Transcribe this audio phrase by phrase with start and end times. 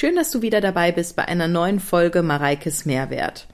[0.00, 3.48] Schön, dass du wieder dabei bist bei einer neuen Folge Mareikes Mehrwert.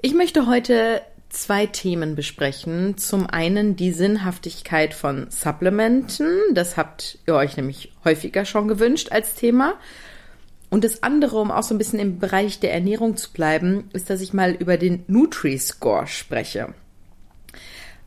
[0.00, 2.96] Ich möchte heute zwei Themen besprechen.
[2.96, 6.38] Zum einen die Sinnhaftigkeit von Supplementen.
[6.54, 9.74] Das habt ihr euch nämlich häufiger schon gewünscht als Thema.
[10.70, 14.08] Und das andere, um auch so ein bisschen im Bereich der Ernährung zu bleiben, ist,
[14.08, 16.72] dass ich mal über den Nutri-Score spreche.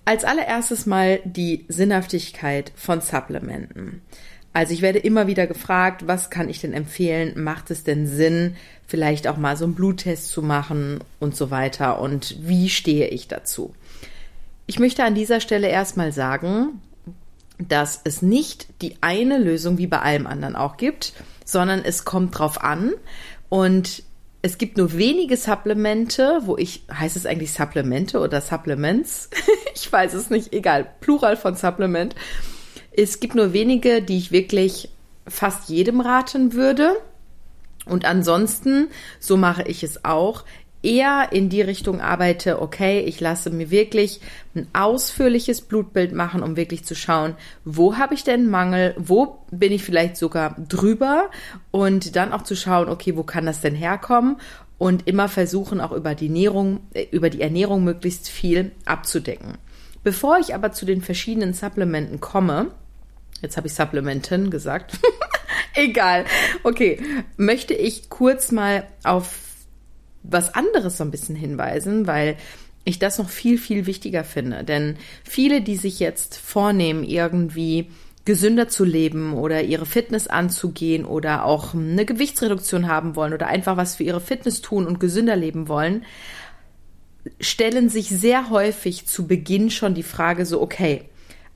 [0.03, 4.01] Als allererstes mal die Sinnhaftigkeit von Supplementen.
[4.53, 7.41] Also ich werde immer wieder gefragt, was kann ich denn empfehlen?
[7.41, 12.01] Macht es denn Sinn, vielleicht auch mal so einen Bluttest zu machen und so weiter?
[12.01, 13.73] Und wie stehe ich dazu?
[14.67, 16.81] Ich möchte an dieser Stelle erstmal sagen,
[17.57, 21.13] dass es nicht die eine Lösung wie bei allem anderen auch gibt,
[21.45, 22.91] sondern es kommt drauf an
[23.49, 24.03] und
[24.41, 29.29] es gibt nur wenige Supplemente, wo ich, heißt es eigentlich Supplemente oder Supplements?
[29.75, 32.15] ich weiß es nicht, egal, Plural von Supplement
[32.91, 34.89] es gibt nur wenige, die ich wirklich
[35.27, 36.95] fast jedem raten würde.
[37.85, 40.43] Und ansonsten, so mache ich es auch,
[40.83, 44.19] eher in die Richtung arbeite, okay, ich lasse mir wirklich
[44.55, 49.71] ein ausführliches Blutbild machen, um wirklich zu schauen, wo habe ich denn Mangel, wo bin
[49.71, 51.29] ich vielleicht sogar drüber
[51.69, 54.37] und dann auch zu schauen, okay, wo kann das denn herkommen
[54.77, 59.57] und immer versuchen auch über die Ernährung, äh, über die Ernährung möglichst viel abzudecken.
[60.03, 62.71] Bevor ich aber zu den verschiedenen Supplementen komme,
[63.41, 64.97] Jetzt habe ich Supplementen gesagt.
[65.75, 66.25] Egal.
[66.63, 66.99] Okay,
[67.37, 69.39] möchte ich kurz mal auf
[70.23, 72.37] was anderes so ein bisschen hinweisen, weil
[72.83, 74.63] ich das noch viel, viel wichtiger finde.
[74.63, 77.89] Denn viele, die sich jetzt vornehmen, irgendwie
[78.25, 83.77] gesünder zu leben oder ihre Fitness anzugehen oder auch eine Gewichtsreduktion haben wollen oder einfach
[83.77, 86.05] was für ihre Fitness tun und gesünder leben wollen,
[87.39, 91.09] stellen sich sehr häufig zu Beginn schon die Frage so, okay,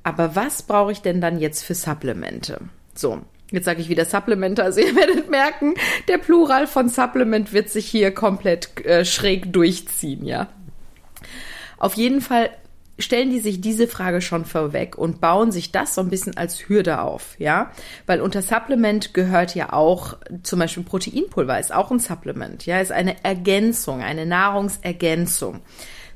[0.05, 2.61] aber was brauche ich denn dann jetzt für Supplemente?
[2.93, 5.75] So, Jetzt sage ich wieder Supplemente, also ihr werdet merken,
[6.07, 10.47] der Plural von Supplement wird sich hier komplett äh, schräg durchziehen, ja.
[11.77, 12.49] Auf jeden Fall
[12.97, 16.69] stellen die sich diese Frage schon vorweg und bauen sich das so ein bisschen als
[16.69, 17.71] Hürde auf, ja,
[18.05, 22.91] weil unter Supplement gehört ja auch zum Beispiel Proteinpulver ist auch ein Supplement, ja, ist
[22.91, 25.61] eine Ergänzung, eine Nahrungsergänzung.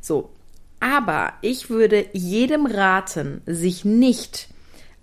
[0.02, 0.30] So,
[0.79, 4.47] aber ich würde jedem raten, sich nicht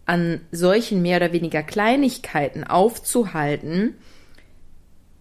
[0.06, 3.94] an solchen mehr oder weniger Kleinigkeiten aufzuhalten,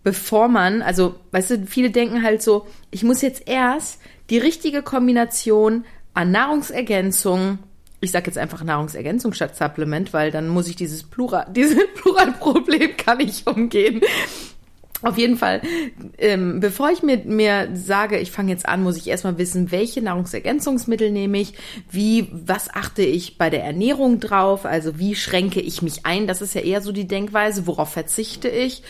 [0.04, 4.00] bevor man, also, weißt du, viele denken halt so, ich muss jetzt erst
[4.30, 5.84] die richtige Kombination
[6.14, 7.58] an Nahrungsergänzung,
[8.02, 12.96] ich sage jetzt einfach Nahrungsergänzung statt Supplement, weil dann muss ich dieses Plural, dieses Pluralproblem
[12.98, 14.02] kann ich umgehen.
[15.06, 15.62] Auf jeden Fall,
[16.18, 20.02] ähm, bevor ich mir, mir sage, ich fange jetzt an, muss ich erstmal wissen, welche
[20.02, 21.54] Nahrungsergänzungsmittel nehme ich,
[21.92, 26.42] wie, was achte ich bei der Ernährung drauf, also wie schränke ich mich ein, das
[26.42, 28.82] ist ja eher so die Denkweise, worauf verzichte ich?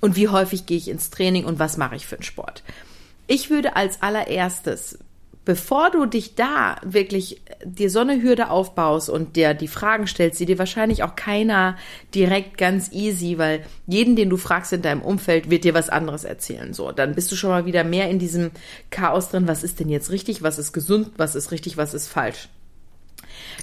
[0.00, 1.44] Und wie häufig gehe ich ins Training?
[1.44, 2.62] Und was mache ich für einen Sport.
[3.26, 5.00] Ich würde als allererstes
[5.44, 10.40] bevor du dich da wirklich dir so eine Hürde aufbaust und dir die Fragen stellst,
[10.40, 11.76] die dir wahrscheinlich auch keiner
[12.14, 16.24] direkt ganz easy, weil jeden, den du fragst in deinem Umfeld, wird dir was anderes
[16.24, 16.72] erzählen.
[16.72, 18.50] So, dann bist du schon mal wieder mehr in diesem
[18.90, 19.48] Chaos drin.
[19.48, 20.42] Was ist denn jetzt richtig?
[20.42, 21.10] Was ist gesund?
[21.16, 21.76] Was ist richtig?
[21.76, 22.48] Was ist falsch?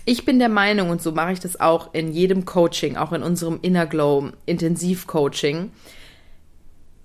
[0.06, 3.24] Ich bin der Meinung, und so mache ich das auch in jedem Coaching, auch in
[3.24, 5.72] unserem Inner Glow Intensivcoaching,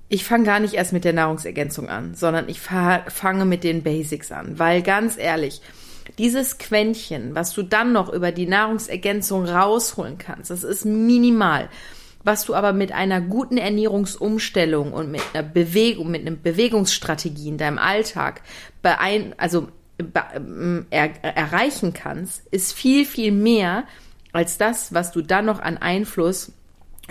[0.08, 4.30] ich fange gar nicht erst mit der Nahrungsergänzung an, sondern ich fange mit den Basics
[4.30, 5.60] an, weil ganz ehrlich,
[6.18, 11.68] dieses Quäntchen, was du dann noch über die Nahrungsergänzung rausholen kannst, das ist minimal.
[12.22, 17.58] Was du aber mit einer guten Ernährungsumstellung und mit einer Bewegung, mit einer Bewegungsstrategie in
[17.58, 18.42] deinem Alltag
[18.82, 19.68] beein also
[20.34, 23.84] ähm, er erreichen kannst, ist viel, viel mehr
[24.32, 26.52] als das, was du dann noch an Einfluss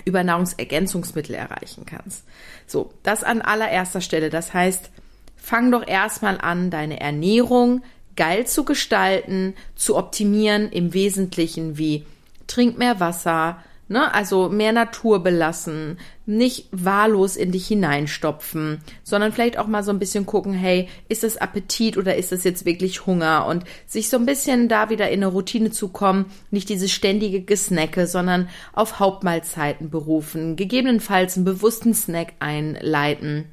[0.04, 2.24] über Nahrungsergänzungsmittel erreichen kannst.
[2.66, 4.30] So, das an allererster Stelle.
[4.30, 4.90] Das heißt,
[5.36, 7.82] fang doch erstmal an, deine Ernährung
[8.16, 12.06] geil zu gestalten, zu optimieren, im Wesentlichen wie
[12.46, 14.12] trink mehr Wasser, Ne?
[14.12, 20.00] Also mehr Natur belassen, nicht wahllos in dich hineinstopfen, sondern vielleicht auch mal so ein
[20.00, 23.46] bisschen gucken, hey, ist das Appetit oder ist das jetzt wirklich Hunger?
[23.46, 27.42] Und sich so ein bisschen da wieder in eine Routine zu kommen, nicht diese ständige
[27.42, 33.44] Gesnacke, sondern auf Hauptmahlzeiten berufen, gegebenenfalls einen bewussten Snack einleiten.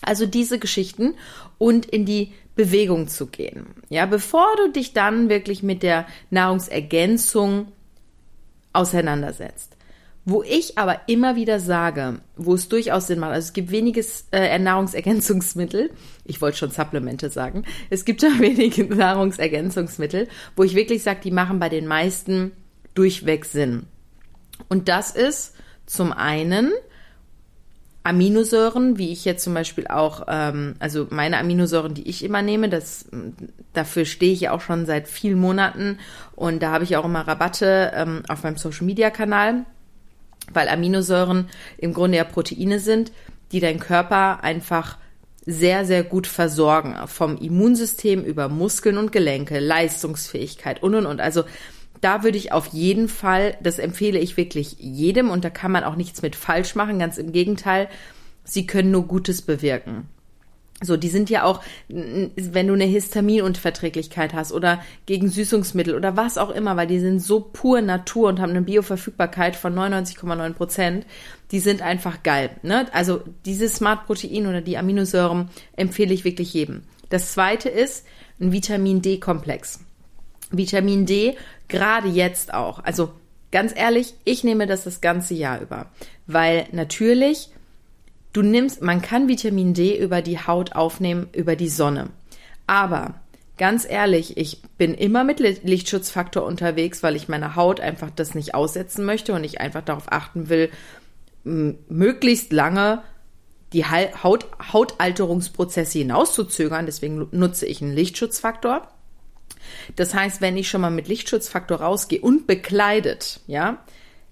[0.00, 1.14] Also diese Geschichten
[1.58, 3.66] und in die Bewegung zu gehen.
[3.90, 7.68] Ja, bevor du dich dann wirklich mit der Nahrungsergänzung
[8.72, 9.71] auseinandersetzt.
[10.24, 14.28] Wo ich aber immer wieder sage, wo es durchaus Sinn macht, also es gibt weniges
[14.30, 15.90] äh, Nahrungsergänzungsmittel,
[16.24, 21.32] ich wollte schon Supplemente sagen, es gibt da wenige Nahrungsergänzungsmittel, wo ich wirklich sage, die
[21.32, 22.52] machen bei den meisten
[22.94, 23.86] durchweg Sinn.
[24.68, 25.54] Und das ist
[25.86, 26.72] zum einen
[28.04, 32.68] Aminosäuren, wie ich jetzt zum Beispiel auch, ähm, also meine Aminosäuren, die ich immer nehme,
[32.68, 33.08] das,
[33.72, 35.98] dafür stehe ich ja auch schon seit vielen Monaten.
[36.34, 39.64] Und da habe ich auch immer Rabatte ähm, auf meinem Social Media Kanal,
[40.54, 43.12] weil Aminosäuren im Grunde ja Proteine sind,
[43.52, 44.98] die dein Körper einfach
[45.44, 46.96] sehr, sehr gut versorgen.
[47.06, 51.20] Vom Immunsystem über Muskeln und Gelenke, Leistungsfähigkeit und und und.
[51.20, 51.44] Also
[52.00, 55.84] da würde ich auf jeden Fall, das empfehle ich wirklich jedem und da kann man
[55.84, 57.88] auch nichts mit falsch machen, ganz im Gegenteil,
[58.44, 60.08] sie können nur Gutes bewirken.
[60.82, 66.38] So, die sind ja auch, wenn du eine Histaminunverträglichkeit hast oder gegen Süßungsmittel oder was
[66.38, 71.06] auch immer, weil die sind so pur Natur und haben eine Bioverfügbarkeit von 99,9 Prozent,
[71.52, 72.50] die sind einfach geil.
[72.62, 72.86] Ne?
[72.92, 76.82] Also dieses Smart Protein oder die Aminosäuren empfehle ich wirklich jedem.
[77.10, 78.04] Das zweite ist
[78.40, 79.80] ein Vitamin D-Komplex.
[80.50, 81.36] Vitamin D,
[81.68, 82.82] gerade jetzt auch.
[82.82, 83.12] Also
[83.50, 85.86] ganz ehrlich, ich nehme das das ganze Jahr über,
[86.26, 87.50] weil natürlich
[88.32, 92.10] Du nimmst, man kann Vitamin D über die Haut aufnehmen, über die Sonne.
[92.66, 93.14] Aber
[93.58, 98.54] ganz ehrlich, ich bin immer mit Lichtschutzfaktor unterwegs, weil ich meine Haut einfach das nicht
[98.54, 100.70] aussetzen möchte und ich einfach darauf achten will,
[101.44, 103.02] möglichst lange
[103.72, 106.86] die Haut, Hautalterungsprozesse hinauszuzögern.
[106.86, 108.88] Deswegen nutze ich einen Lichtschutzfaktor.
[109.96, 113.78] Das heißt, wenn ich schon mal mit Lichtschutzfaktor rausgehe und bekleidet, ja,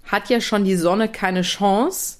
[0.04, 2.16] hat ja schon die Sonne keine Chance,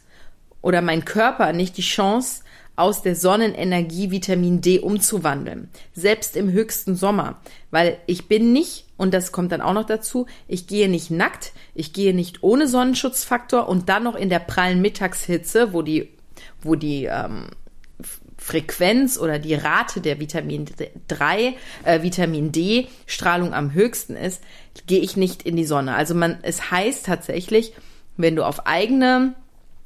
[0.62, 2.43] oder mein Körper nicht die Chance,
[2.81, 5.69] aus der Sonnenenergie Vitamin D umzuwandeln.
[5.93, 7.39] Selbst im höchsten Sommer.
[7.71, 11.53] Weil ich bin nicht, und das kommt dann auch noch dazu, ich gehe nicht nackt,
[11.75, 16.09] ich gehe nicht ohne Sonnenschutzfaktor und dann noch in der prallen Mittagshitze, wo die,
[16.63, 17.49] wo die ähm,
[18.39, 20.65] Frequenz oder die Rate der Vitamin
[21.09, 21.55] 3,
[21.85, 24.43] äh, Vitamin D Strahlung am höchsten ist,
[24.87, 25.95] gehe ich nicht in die Sonne.
[25.95, 27.75] Also man, es heißt tatsächlich,
[28.17, 29.35] wenn du auf eigene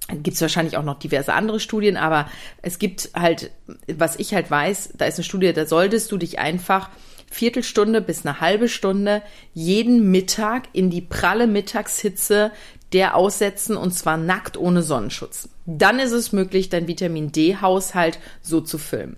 [0.09, 2.29] gibt es wahrscheinlich auch noch diverse andere Studien, aber
[2.62, 3.51] es gibt halt,
[3.87, 6.91] was ich halt weiß, da ist eine Studie, da solltest du dich einfach
[7.31, 9.23] Viertelstunde bis eine halbe Stunde
[9.55, 12.53] jeden Mittag in die pralle Mittagshitze
[12.93, 15.49] der aussetzen und zwar nackt ohne Sonnenschutz.
[15.67, 19.17] Dann ist es möglich, dein Vitamin D-Haushalt so zu füllen.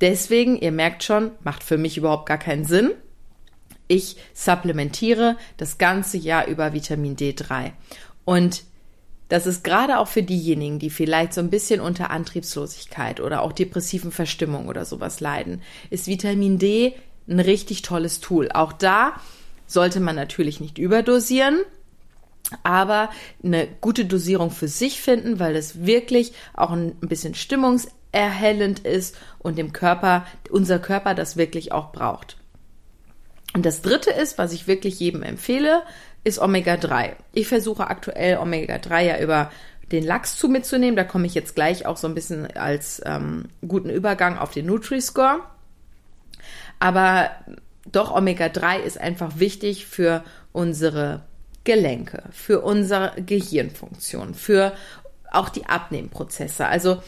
[0.00, 2.92] Deswegen, ihr merkt schon, macht für mich überhaupt gar keinen Sinn.
[3.86, 7.72] Ich supplementiere das ganze Jahr über Vitamin D3.
[8.24, 8.62] Und
[9.28, 13.52] das ist gerade auch für diejenigen, die vielleicht so ein bisschen unter Antriebslosigkeit oder auch
[13.52, 16.94] depressiven Verstimmung oder sowas leiden, ist Vitamin D
[17.28, 18.50] ein richtig tolles Tool.
[18.52, 19.20] Auch da
[19.66, 21.60] sollte man natürlich nicht überdosieren,
[22.62, 23.10] aber
[23.44, 29.58] eine gute Dosierung für sich finden, weil es wirklich auch ein bisschen stimmungserhellend ist und
[29.58, 32.38] dem Körper, unser Körper das wirklich auch braucht.
[33.54, 35.82] Und das dritte ist, was ich wirklich jedem empfehle,
[36.28, 37.12] ist Omega-3.
[37.32, 39.50] Ich versuche aktuell Omega-3 ja über
[39.90, 40.96] den Lachs zu mitzunehmen.
[40.96, 44.66] Da komme ich jetzt gleich auch so ein bisschen als ähm, guten Übergang auf den
[44.66, 45.40] Nutri-Score.
[46.78, 47.30] Aber
[47.90, 50.22] doch, Omega-3 ist einfach wichtig für
[50.52, 51.22] unsere
[51.64, 54.72] Gelenke, für unsere Gehirnfunktion, für
[55.30, 56.66] auch die Abnehmprozesse.
[56.66, 57.02] Also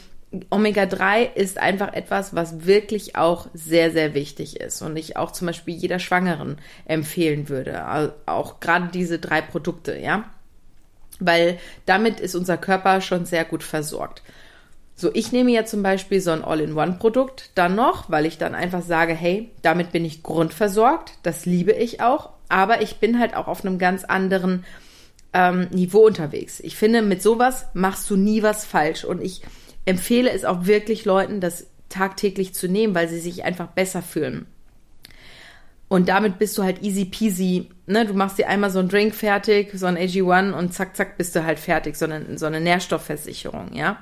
[0.50, 5.48] Omega-3 ist einfach etwas, was wirklich auch sehr, sehr wichtig ist und ich auch zum
[5.48, 7.84] Beispiel jeder Schwangeren empfehlen würde.
[8.26, 10.24] Auch gerade diese drei Produkte, ja.
[11.18, 14.22] Weil damit ist unser Körper schon sehr gut versorgt.
[14.94, 18.82] So, ich nehme ja zum Beispiel so ein All-in-One-Produkt dann noch, weil ich dann einfach
[18.82, 23.48] sage, hey, damit bin ich grundversorgt, das liebe ich auch, aber ich bin halt auch
[23.48, 24.64] auf einem ganz anderen
[25.32, 26.60] ähm, Niveau unterwegs.
[26.60, 29.42] Ich finde, mit sowas machst du nie was falsch und ich
[29.84, 34.46] empfehle es auch wirklich Leuten, das tagtäglich zu nehmen, weil sie sich einfach besser fühlen.
[35.88, 37.68] Und damit bist du halt easy peasy.
[37.86, 38.06] Ne?
[38.06, 41.34] Du machst dir einmal so einen Drink fertig, so ein AG1 und zack, zack, bist
[41.34, 41.96] du halt fertig.
[41.96, 43.98] So eine, so eine Nährstoffversicherung, ja.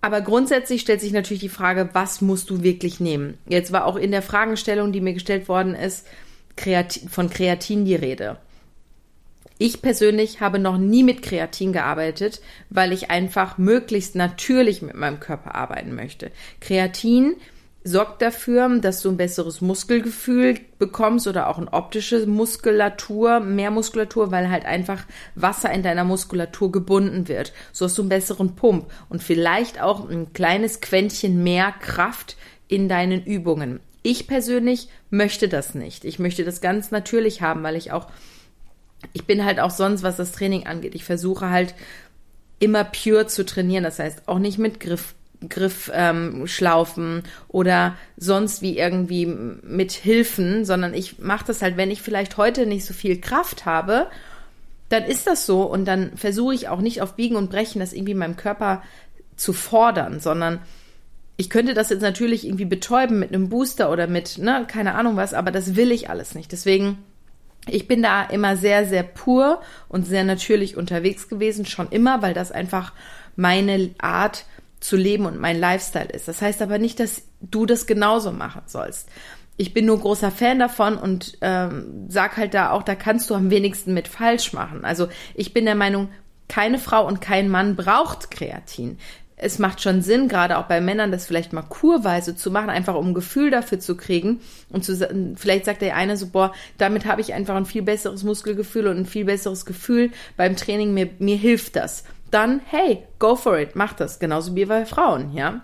[0.00, 3.36] Aber grundsätzlich stellt sich natürlich die Frage, was musst du wirklich nehmen?
[3.46, 6.06] Jetzt war auch in der Fragestellung, die mir gestellt worden ist,
[6.56, 8.38] Kreatin, von Kreatin die Rede.
[9.58, 15.18] Ich persönlich habe noch nie mit Kreatin gearbeitet, weil ich einfach möglichst natürlich mit meinem
[15.18, 16.30] Körper arbeiten möchte.
[16.60, 17.34] Kreatin
[17.82, 24.30] sorgt dafür, dass du ein besseres Muskelgefühl bekommst oder auch eine optische Muskulatur, mehr Muskulatur,
[24.30, 27.52] weil halt einfach Wasser in deiner Muskulatur gebunden wird.
[27.72, 32.36] So hast du einen besseren Pump und vielleicht auch ein kleines Quäntchen mehr Kraft
[32.68, 33.80] in deinen Übungen.
[34.02, 36.04] Ich persönlich möchte das nicht.
[36.04, 38.06] Ich möchte das ganz natürlich haben, weil ich auch
[39.12, 41.74] ich bin halt auch sonst, was das Training angeht, ich versuche halt
[42.58, 43.84] immer pure zu trainieren.
[43.84, 45.14] Das heißt auch nicht mit Griff,
[45.48, 52.02] Griffschlaufen ähm, oder sonst wie irgendwie mit Hilfen, sondern ich mache das halt, wenn ich
[52.02, 54.08] vielleicht heute nicht so viel Kraft habe,
[54.88, 57.92] dann ist das so und dann versuche ich auch nicht auf Biegen und Brechen das
[57.92, 58.82] irgendwie meinem Körper
[59.36, 60.60] zu fordern, sondern
[61.36, 65.14] ich könnte das jetzt natürlich irgendwie betäuben mit einem Booster oder mit, ne, keine Ahnung
[65.14, 66.50] was, aber das will ich alles nicht.
[66.50, 66.98] Deswegen,
[67.70, 72.34] ich bin da immer sehr, sehr pur und sehr natürlich unterwegs gewesen, schon immer, weil
[72.34, 72.92] das einfach
[73.36, 74.44] meine Art
[74.80, 76.28] zu leben und mein Lifestyle ist.
[76.28, 79.08] Das heißt aber nicht, dass du das genauso machen sollst.
[79.56, 83.34] Ich bin nur großer Fan davon und ähm, sag halt da auch, da kannst du
[83.34, 84.84] am wenigsten mit falsch machen.
[84.84, 86.08] Also ich bin der Meinung,
[86.48, 88.98] keine Frau und kein Mann braucht Kreatin.
[89.40, 92.96] Es macht schon Sinn, gerade auch bei Männern, das vielleicht mal kurweise zu machen, einfach
[92.96, 94.40] um ein Gefühl dafür zu kriegen.
[94.68, 94.96] Und zu,
[95.36, 98.96] vielleicht sagt der eine so, boah, damit habe ich einfach ein viel besseres Muskelgefühl und
[98.96, 103.74] ein viel besseres Gefühl beim Training, mir, mir hilft das dann hey, go for it,
[103.74, 104.18] mach das.
[104.18, 105.62] Genauso wie bei Frauen, ja.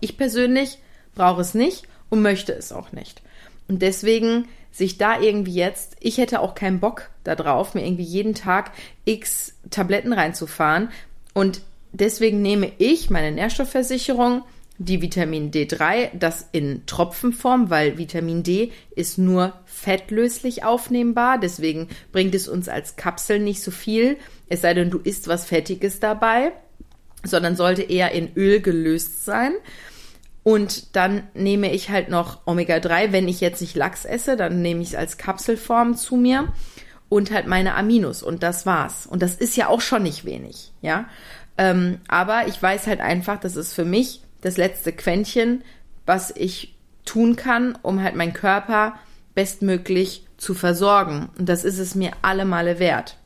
[0.00, 0.78] Ich persönlich
[1.14, 3.22] brauche es nicht und möchte es auch nicht.
[3.68, 8.34] Und deswegen sich da irgendwie jetzt, ich hätte auch keinen Bock darauf, mir irgendwie jeden
[8.34, 8.72] Tag
[9.04, 10.90] x Tabletten reinzufahren.
[11.32, 11.62] Und
[11.94, 14.42] deswegen nehme ich meine Nährstoffversicherung,
[14.78, 22.34] die Vitamin D3, das in Tropfenform, weil Vitamin D ist nur fettlöslich aufnehmbar, deswegen bringt
[22.34, 24.16] es uns als Kapsel nicht so viel,
[24.48, 26.52] es sei denn, du isst was Fettiges dabei,
[27.22, 29.52] sondern sollte eher in Öl gelöst sein.
[30.42, 34.82] Und dann nehme ich halt noch Omega-3, wenn ich jetzt nicht Lachs esse, dann nehme
[34.82, 36.52] ich es als Kapselform zu mir
[37.08, 39.06] und halt meine Aminos und das war's.
[39.06, 41.08] Und das ist ja auch schon nicht wenig, ja.
[41.56, 45.62] Ähm, aber ich weiß halt einfach, das ist für mich das letzte Quäntchen,
[46.06, 48.94] was ich tun kann, um halt meinen Körper
[49.34, 51.30] bestmöglich zu versorgen.
[51.38, 53.16] Und das ist es mir alle Male wert.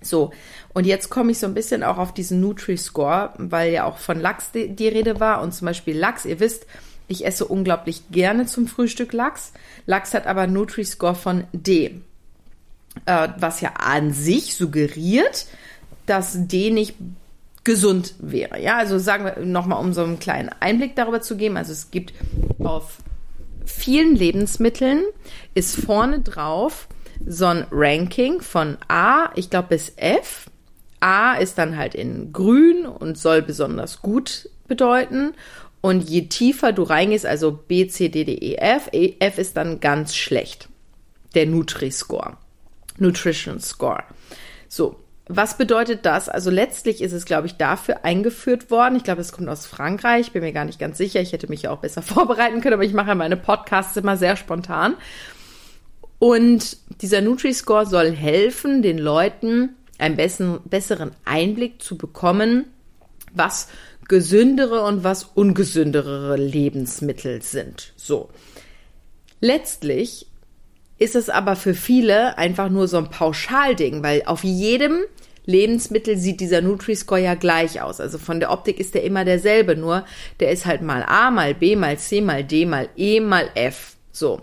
[0.00, 0.32] So,
[0.74, 4.20] und jetzt komme ich so ein bisschen auch auf diesen Nutri-Score, weil ja auch von
[4.20, 5.42] Lachs die, die, Rede war.
[5.42, 6.66] Und zum Beispiel Lachs, ihr wisst,
[7.08, 9.52] ich esse unglaublich gerne zum Frühstück Lachs.
[9.86, 12.00] Lachs hat aber Nutri-Score von D,
[13.06, 15.46] äh, was ja an sich suggeriert,
[16.06, 16.94] dass D nicht
[17.68, 18.58] gesund wäre.
[18.62, 21.58] Ja, also sagen wir nochmal, um so einen kleinen Einblick darüber zu geben.
[21.58, 22.14] Also es gibt
[22.58, 22.96] auf
[23.66, 25.04] vielen Lebensmitteln
[25.52, 26.88] ist vorne drauf
[27.26, 30.46] so ein Ranking von A, ich glaube bis F.
[31.00, 35.34] A ist dann halt in grün und soll besonders gut bedeuten.
[35.82, 39.58] Und je tiefer du reingehst, also B, C, D, D, E, F, e, F ist
[39.58, 40.70] dann ganz schlecht.
[41.34, 42.38] Der Nutri-Score.
[42.96, 44.04] Nutrition Score.
[44.68, 44.96] So,
[45.28, 46.28] was bedeutet das?
[46.28, 48.96] Also letztlich ist es, glaube ich, dafür eingeführt worden.
[48.96, 51.20] Ich glaube, es kommt aus Frankreich, bin mir gar nicht ganz sicher.
[51.20, 54.36] Ich hätte mich ja auch besser vorbereiten können, aber ich mache meine Podcasts immer sehr
[54.36, 54.94] spontan.
[56.18, 60.16] Und dieser Nutri-Score soll helfen, den Leuten einen
[60.64, 62.66] besseren Einblick zu bekommen,
[63.34, 63.68] was
[64.08, 67.92] gesündere und was ungesündere Lebensmittel sind.
[67.96, 68.30] So.
[69.40, 70.27] Letztlich
[70.98, 75.00] ist es aber für viele einfach nur so ein Pauschalding, weil auf jedem
[75.46, 78.00] Lebensmittel sieht dieser Nutri-Score ja gleich aus.
[78.00, 80.04] Also von der Optik ist der immer derselbe, nur
[80.40, 83.96] der ist halt mal A, mal B, mal C, mal D, mal E, mal F.
[84.12, 84.42] So.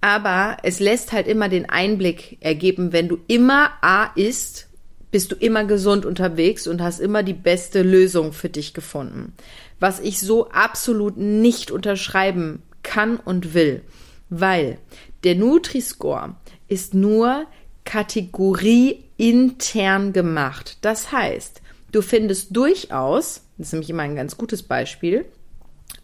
[0.00, 4.68] Aber es lässt halt immer den Einblick ergeben, wenn du immer A isst,
[5.10, 9.34] bist du immer gesund unterwegs und hast immer die beste Lösung für dich gefunden.
[9.78, 13.82] Was ich so absolut nicht unterschreiben kann und will
[14.30, 14.78] weil
[15.24, 16.36] der Nutri-Score
[16.68, 17.46] ist nur
[17.84, 20.78] Kategorie intern gemacht.
[20.80, 21.60] Das heißt,
[21.92, 25.26] du findest durchaus, das ist nämlich immer ein ganz gutes Beispiel,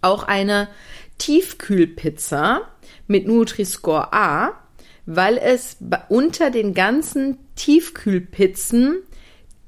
[0.02, 0.68] auch eine
[1.18, 2.62] Tiefkühlpizza
[3.06, 4.52] mit Nutri-Score A,
[5.06, 5.76] weil es
[6.08, 8.98] unter den ganzen Tiefkühlpizzen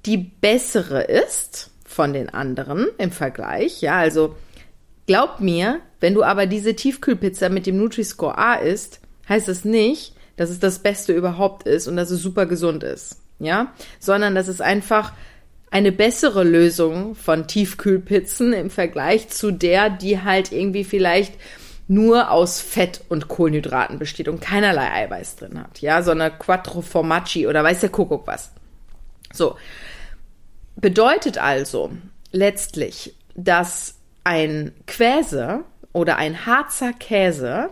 [0.07, 3.81] die bessere ist von den anderen im Vergleich.
[3.81, 4.37] Ja, also
[5.09, 10.12] Glaub mir, wenn du aber diese Tiefkühlpizza mit dem Nutri-Score A isst, heißt es nicht,
[10.37, 13.17] dass es das Beste überhaupt ist und dass es super gesund ist.
[13.38, 13.73] Ja?
[13.99, 15.15] Sondern dass es einfach
[15.71, 21.33] eine bessere Lösung von Tiefkühlpizzen im Vergleich zu der, die halt irgendwie vielleicht
[21.88, 27.47] nur aus Fett und Kohlenhydraten besteht und keinerlei Eiweiß drin hat, ja, sondern Quattro Formaggi
[27.47, 28.53] oder weiß der Kuckuck was.
[29.33, 29.57] So.
[30.77, 31.91] Bedeutet also
[32.31, 33.98] letztlich, dass
[34.29, 37.71] ein Quäse oder ein Harzer Käse,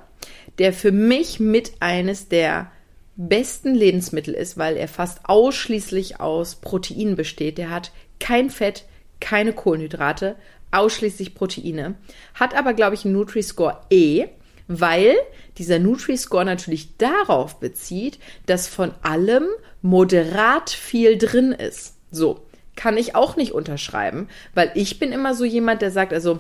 [0.57, 2.73] der für mich mit eines der
[3.17, 7.59] besten Lebensmittel ist, weil er fast ausschließlich aus Proteinen besteht.
[7.59, 8.87] Der hat kein Fett,
[9.21, 10.37] keine Kohlenhydrate,
[10.71, 11.97] ausschließlich Proteine.
[12.33, 14.29] Hat aber, glaube ich, einen Nutri-Score E,
[14.67, 15.15] weil
[15.59, 19.45] dieser Nutri-Score natürlich darauf bezieht, dass von allem
[19.83, 21.97] moderat viel drin ist.
[22.11, 22.46] So
[22.77, 26.39] kann ich auch nicht unterschreiben, weil ich bin immer so jemand, der sagt, also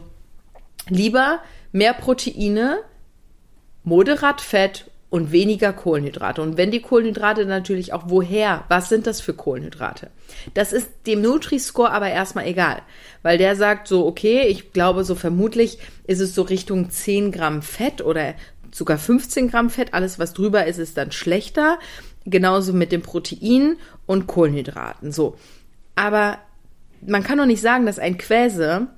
[0.88, 1.40] lieber
[1.73, 2.78] mehr Proteine,
[3.83, 6.43] moderat Fett und weniger Kohlenhydrate.
[6.43, 10.11] Und wenn die Kohlenhydrate natürlich auch woher, was sind das für Kohlenhydrate?
[10.55, 12.83] Das ist dem Nutri-Score aber erstmal egal,
[13.23, 17.62] weil der sagt so, okay, ich glaube so vermutlich ist es so Richtung 10 Gramm
[17.62, 18.35] Fett oder
[18.73, 19.95] sogar 15 Gramm Fett.
[19.95, 21.78] Alles, was drüber ist, ist dann schlechter.
[22.25, 25.12] Genauso mit dem Protein und Kohlenhydraten.
[25.12, 25.37] So.
[25.97, 26.38] Aber
[27.05, 28.88] man kann doch nicht sagen, dass ein Quäse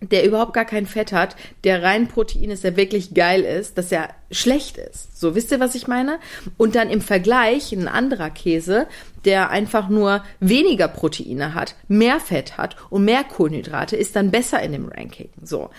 [0.00, 3.90] der überhaupt gar kein Fett hat, der rein Protein ist, der wirklich geil ist, dass
[3.90, 5.18] er schlecht ist.
[5.18, 6.18] So, wisst ihr, was ich meine?
[6.58, 8.86] Und dann im Vergleich ein anderer Käse,
[9.24, 14.62] der einfach nur weniger Proteine hat, mehr Fett hat und mehr Kohlenhydrate, ist dann besser
[14.62, 15.30] in dem Ranking.
[15.42, 15.70] So.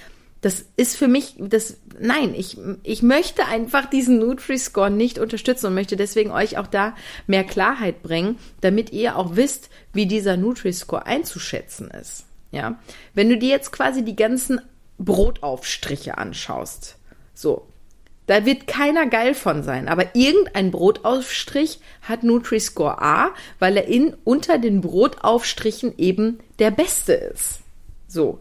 [0.42, 5.74] Das ist für mich, das, nein, ich, ich möchte einfach diesen Nutri-Score nicht unterstützen und
[5.74, 11.06] möchte deswegen euch auch da mehr Klarheit bringen, damit ihr auch wisst, wie dieser Nutri-Score
[11.06, 12.26] einzuschätzen ist.
[12.52, 12.80] Ja,
[13.14, 14.62] wenn du dir jetzt quasi die ganzen
[15.00, 16.98] Brotaufstriche anschaust,
[17.34, 17.68] so,
[18.28, 24.16] da wird keiner geil von sein, aber irgendein Brotaufstrich hat Nutri-Score A, weil er in,
[24.24, 27.62] unter den Brotaufstrichen eben der beste ist.
[28.08, 28.40] So.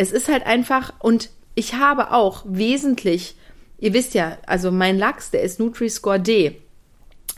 [0.00, 3.34] Es ist halt einfach, und ich habe auch wesentlich,
[3.78, 6.56] ihr wisst ja, also mein Lachs, der ist Nutri-Score D,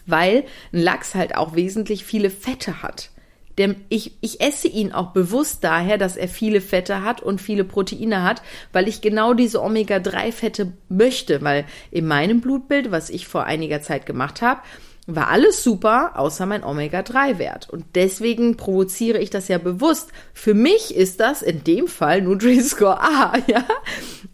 [0.06, 3.10] weil ein Lachs halt auch wesentlich viele Fette hat.
[3.58, 7.64] Der, ich, ich esse ihn auch bewusst daher, dass er viele Fette hat und viele
[7.64, 8.42] Proteine hat,
[8.72, 14.06] weil ich genau diese Omega-3-Fette möchte, weil in meinem Blutbild, was ich vor einiger Zeit
[14.06, 14.60] gemacht habe,
[15.06, 17.68] war alles super, außer mein Omega-3-Wert.
[17.68, 20.10] Und deswegen provoziere ich das ja bewusst.
[20.32, 23.64] Für mich ist das in dem Fall Nutri-Score A, ja.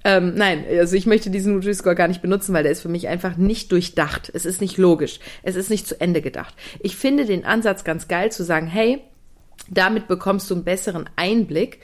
[0.05, 3.09] Ähm, nein, also ich möchte diesen Nutri-Score gar nicht benutzen, weil der ist für mich
[3.09, 4.31] einfach nicht durchdacht.
[4.35, 5.21] Es ist nicht logisch.
[5.43, 6.55] Es ist nicht zu Ende gedacht.
[6.81, 9.01] Ich finde den Ansatz ganz geil zu sagen, hey,
[9.71, 11.81] damit bekommst du einen besseren Einblick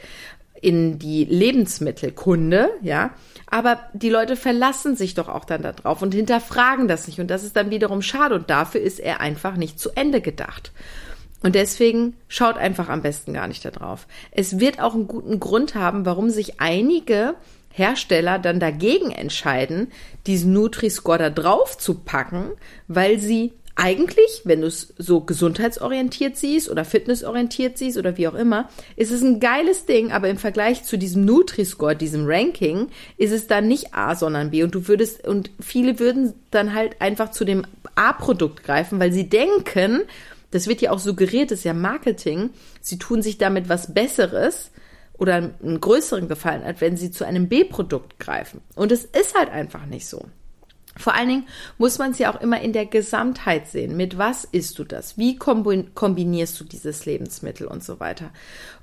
[0.60, 3.10] in die Lebensmittelkunde, ja.
[3.46, 7.20] Aber die Leute verlassen sich doch auch dann darauf und hinterfragen das nicht.
[7.20, 8.34] Und das ist dann wiederum schade.
[8.34, 10.72] Und dafür ist er einfach nicht zu Ende gedacht.
[11.42, 14.06] Und deswegen schaut einfach am besten gar nicht darauf.
[14.30, 17.34] Es wird auch einen guten Grund haben, warum sich einige
[17.70, 19.92] Hersteller dann dagegen entscheiden,
[20.26, 22.52] diesen Nutri-Score da drauf zu packen,
[22.88, 28.34] weil sie eigentlich, wenn du es so gesundheitsorientiert siehst oder fitnessorientiert siehst oder wie auch
[28.34, 33.32] immer, ist es ein geiles Ding, aber im Vergleich zu diesem Nutri-Score, diesem Ranking, ist
[33.32, 34.62] es dann nicht A, sondern B.
[34.62, 39.28] Und du würdest, und viele würden dann halt einfach zu dem A-Produkt greifen, weil sie
[39.28, 40.02] denken,
[40.52, 44.70] das wird ja auch suggeriert, das ist ja Marketing, sie tun sich damit was Besseres
[45.18, 48.60] oder einen größeren Gefallen, als wenn sie zu einem B-Produkt greifen.
[48.76, 50.26] Und es ist halt einfach nicht so.
[50.96, 51.46] Vor allen Dingen
[51.78, 53.96] muss man es ja auch immer in der Gesamtheit sehen.
[53.96, 55.18] Mit was isst du das?
[55.18, 58.30] Wie kombinierst du dieses Lebensmittel und so weiter?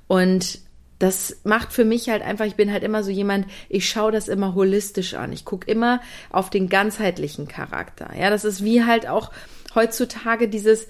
[0.08, 0.60] Und
[0.98, 4.28] das macht für mich halt einfach, ich bin halt immer so jemand, ich schaue das
[4.28, 5.32] immer holistisch an.
[5.32, 8.10] Ich gucke immer auf den ganzheitlichen Charakter.
[8.16, 9.32] Ja, das ist wie halt auch
[9.74, 10.84] heutzutage dieses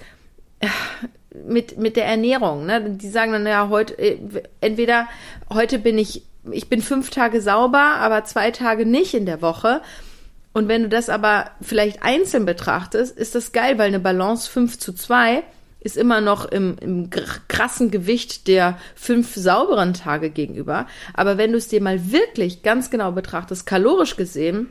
[0.60, 0.68] äh,
[1.46, 2.66] mit, mit der Ernährung.
[2.66, 2.90] Ne?
[2.90, 4.18] Die sagen dann, ja, heute, äh,
[4.60, 5.08] entweder
[5.50, 9.80] heute bin ich, ich bin fünf Tage sauber, aber zwei Tage nicht in der Woche.
[10.52, 14.78] Und wenn du das aber vielleicht einzeln betrachtest, ist das geil, weil eine Balance 5
[14.78, 15.42] zu 2
[15.80, 20.86] ist immer noch im, im krassen Gewicht der fünf sauberen Tage gegenüber.
[21.14, 24.70] Aber wenn du es dir mal wirklich ganz genau betrachtest, kalorisch gesehen,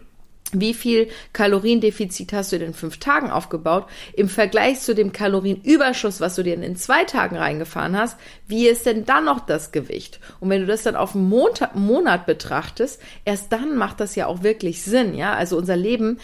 [0.54, 6.36] wie viel Kaloriendefizit hast du in fünf Tagen aufgebaut im Vergleich zu dem Kalorienüberschuss, was
[6.36, 8.18] du dir in zwei Tagen reingefahren hast?
[8.48, 10.20] Wie ist denn dann noch das Gewicht?
[10.40, 14.28] Und wenn du das dann auf einen Monat, Monat betrachtest, erst dann macht das ja
[14.28, 15.34] auch wirklich Sinn, ja?
[15.34, 16.18] Also unser Leben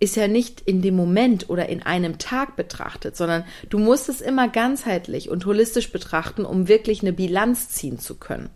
[0.00, 4.20] ist ja nicht in dem Moment oder in einem Tag betrachtet, sondern du musst es
[4.20, 8.50] immer ganzheitlich und holistisch betrachten, um wirklich eine Bilanz ziehen zu können.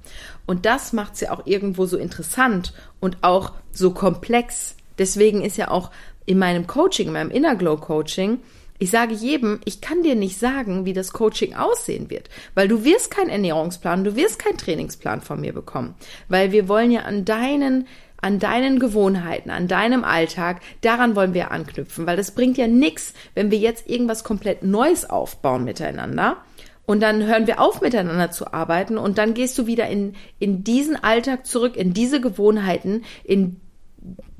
[0.47, 5.56] Und das macht es ja auch irgendwo so interessant und auch so komplex Deswegen ist
[5.56, 5.90] ja auch
[6.26, 8.40] in meinem Coaching, in meinem Inner Glow Coaching,
[8.78, 12.84] ich sage jedem, ich kann dir nicht sagen, wie das Coaching aussehen wird, weil du
[12.84, 15.94] wirst keinen Ernährungsplan, du wirst keinen Trainingsplan von mir bekommen,
[16.28, 17.87] weil wir wollen ja an deinen
[18.20, 23.14] an deinen Gewohnheiten, an deinem Alltag, daran wollen wir anknüpfen, weil das bringt ja nichts,
[23.34, 26.38] wenn wir jetzt irgendwas komplett Neues aufbauen miteinander
[26.84, 30.64] und dann hören wir auf miteinander zu arbeiten und dann gehst du wieder in, in
[30.64, 33.61] diesen Alltag zurück, in diese Gewohnheiten, in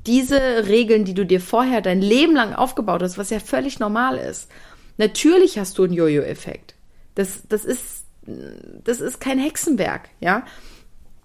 [0.09, 4.17] diese Regeln, die du dir vorher dein Leben lang aufgebaut hast, was ja völlig normal
[4.17, 4.49] ist.
[4.97, 6.73] Natürlich hast du einen Jojo-Effekt.
[7.13, 10.45] Das, das ist, das ist kein Hexenwerk, ja.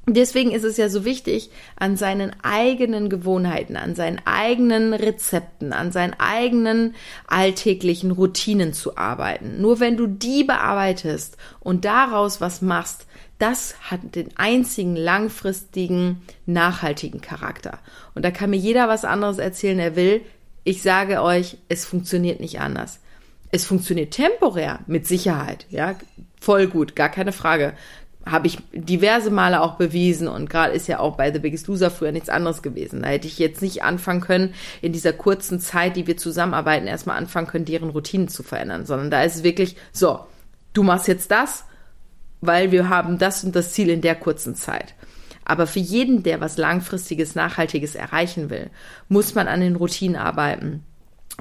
[0.07, 5.91] Deswegen ist es ja so wichtig, an seinen eigenen Gewohnheiten, an seinen eigenen Rezepten, an
[5.91, 6.95] seinen eigenen
[7.27, 9.63] alltäglichen Routinen zu arbeiten.
[9.63, 13.07] Nur wenn du die bearbeitest und daraus was machst,
[13.39, 17.79] das hat den einzigen langfristigen, nachhaltigen Charakter.
[18.15, 20.23] Und da kann mir jeder was anderes erzählen, er will.
[20.67, 23.01] ich sage euch, es funktioniert nicht anders.
[23.51, 25.95] Es funktioniert temporär, mit Sicherheit, ja,
[26.41, 27.75] voll gut, gar keine Frage.
[28.25, 31.91] Habe ich diverse Male auch bewiesen und gerade ist ja auch bei The Biggest Loser
[31.91, 33.03] früher nichts anderes gewesen.
[33.03, 37.19] Da hätte ich jetzt nicht anfangen können, in dieser kurzen Zeit, die wir zusammenarbeiten, erstmal
[37.19, 40.21] anfangen können, deren Routinen zu verändern, sondern da ist es wirklich so,
[40.73, 41.65] du machst jetzt das,
[42.47, 44.95] weil wir haben das und das Ziel in der kurzen Zeit.
[45.45, 48.71] Aber für jeden, der was langfristiges, nachhaltiges erreichen will,
[49.09, 50.83] muss man an den Routinen arbeiten.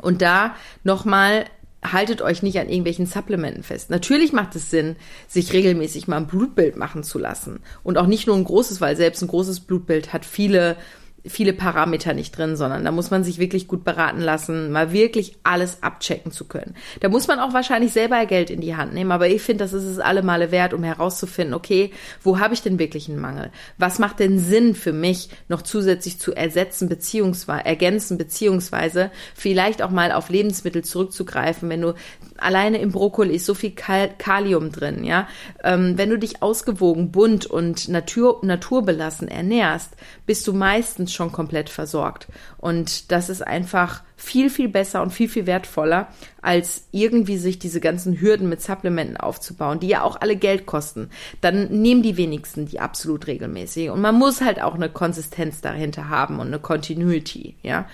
[0.02, 1.46] Und da nochmal
[1.84, 3.89] haltet euch nicht an irgendwelchen Supplementen fest.
[3.89, 4.96] Natürlich macht es Sinn,
[5.28, 7.60] sich regelmäßig mal ein Blutbild machen zu lassen.
[7.84, 10.78] Und auch nicht nur ein großes, weil selbst ein großes Blutbild hat viele
[11.26, 15.38] viele Parameter nicht drin, sondern da muss man sich wirklich gut beraten lassen, mal wirklich
[15.44, 16.76] alles abchecken zu können.
[17.00, 19.74] Da muss man auch wahrscheinlich selber Geld in die Hand nehmen, aber ich finde, das
[19.74, 23.52] ist es alle wert, um herauszufinden, okay, wo habe ich denn wirklich einen Mangel?
[23.78, 29.92] Was macht denn Sinn für mich, noch zusätzlich zu ersetzen beziehungsweise ergänzen beziehungsweise vielleicht auch
[29.92, 31.94] mal auf Lebensmittel zurückzugreifen, wenn du
[32.43, 35.27] alleine im Brokkoli ist so viel Kal Kalium drin, ja.
[35.63, 41.69] Ähm, wenn du dich ausgewogen, bunt und natur, naturbelassen ernährst, bist du meistens schon komplett
[41.69, 42.27] versorgt.
[42.58, 46.08] Und das ist einfach viel, viel besser und viel, viel wertvoller,
[46.41, 51.10] als irgendwie sich diese ganzen Hürden mit Supplementen aufzubauen, die ja auch alle Geld kosten.
[51.41, 53.89] Dann nehmen die wenigsten die absolut regelmäßig.
[53.89, 57.88] Und man muss halt auch eine Konsistenz dahinter haben und eine Continuity, ja.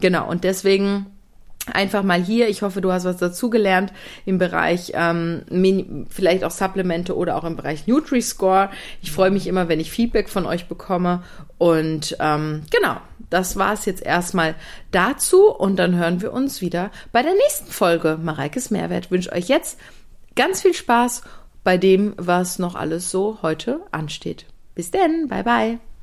[0.00, 0.28] Genau.
[0.28, 1.06] Und deswegen
[1.72, 2.48] einfach mal hier.
[2.48, 3.92] Ich hoffe, du hast was dazugelernt
[4.26, 8.70] im Bereich ähm, vielleicht auch Supplemente oder auch im Bereich Nutri-Score.
[9.02, 11.22] Ich freue mich immer, wenn ich Feedback von euch bekomme.
[11.58, 12.96] Und ähm, genau,
[13.30, 14.54] das war es jetzt erstmal
[14.90, 15.50] dazu.
[15.50, 18.18] Und dann hören wir uns wieder bei der nächsten Folge.
[18.22, 19.78] Mareikes Mehrwert wünsche euch jetzt
[20.36, 21.22] ganz viel Spaß
[21.62, 24.46] bei dem, was noch alles so heute ansteht.
[24.74, 25.93] Bis denn, bye bye.